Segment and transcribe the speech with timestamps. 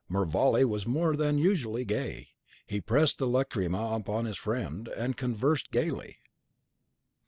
[0.09, 2.29] Mervale was more than usually gay;
[2.65, 6.17] he pressed the lacrima upon his friend, and conversed gayly.